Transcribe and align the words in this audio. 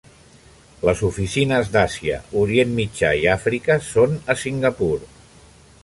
Les 0.87 1.03
oficines 1.07 1.69
d'Àsia, 1.75 2.17
Orient 2.45 2.73
Mitjà 2.81 3.13
i 3.21 3.29
Àfrica 3.37 3.77
són 3.93 4.19
a 4.35 4.39
Singapur. 4.47 4.93